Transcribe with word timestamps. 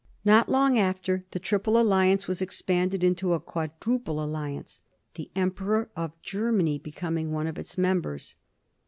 Not 0.25 0.49
long 0.49 0.79
after, 0.79 1.25
the 1.29 1.37
triple 1.37 1.79
alliance 1.79 2.27
was 2.27 2.41
expanded 2.41 3.03
into 3.03 3.33
a 3.35 3.39
quadruple 3.39 4.19
alliance, 4.19 4.81
the 5.13 5.29
Emperor 5.35 5.91
of 5.95 6.19
Germany 6.23 6.79
becoming 6.79 7.31
one 7.31 7.45
of 7.45 7.59
its 7.59 7.77
members. 7.77 8.33